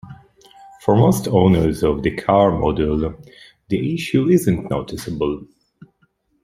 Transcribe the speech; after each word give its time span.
For 0.81 0.95
most 0.95 1.27
owners 1.27 1.83
of 1.83 2.01
the 2.01 2.09
car 2.15 2.57
model, 2.57 3.13
the 3.69 3.93
issue 3.93 4.29
isn't 4.29 4.71
noticeable. 4.71 5.45